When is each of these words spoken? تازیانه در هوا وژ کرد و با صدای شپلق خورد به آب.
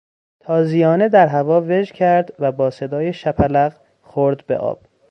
تازیانه 0.39 1.09
در 1.09 1.27
هوا 1.27 1.61
وژ 1.67 1.91
کرد 1.91 2.33
و 2.39 2.51
با 2.51 2.69
صدای 2.69 3.13
شپلق 3.13 3.79
خورد 4.01 4.45
به 4.47 4.57
آب. 4.57 4.81